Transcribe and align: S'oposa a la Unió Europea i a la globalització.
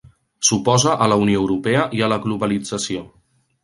S'oposa 0.47 0.95
a 1.05 1.09
la 1.13 1.19
Unió 1.25 1.43
Europea 1.43 1.87
i 2.01 2.05
a 2.09 2.13
la 2.15 2.21
globalització. 2.29 3.09